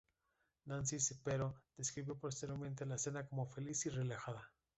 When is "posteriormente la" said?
2.17-2.97